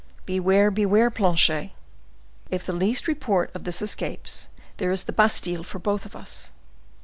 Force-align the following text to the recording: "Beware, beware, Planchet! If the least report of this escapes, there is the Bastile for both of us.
"Beware, 0.25 0.71
beware, 0.71 1.11
Planchet! 1.11 1.73
If 2.49 2.65
the 2.65 2.73
least 2.73 3.07
report 3.07 3.51
of 3.53 3.65
this 3.65 3.83
escapes, 3.83 4.47
there 4.77 4.89
is 4.89 5.03
the 5.03 5.13
Bastile 5.13 5.61
for 5.63 5.77
both 5.77 6.07
of 6.07 6.15
us. 6.15 6.51